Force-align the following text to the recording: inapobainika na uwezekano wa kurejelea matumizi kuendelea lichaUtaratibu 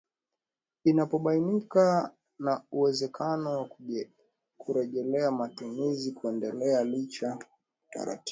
inapobainika 0.83 2.11
na 2.39 2.61
uwezekano 2.71 3.49
wa 3.59 3.69
kurejelea 4.57 5.31
matumizi 5.31 6.11
kuendelea 6.11 6.83
lichaUtaratibu 6.83 8.19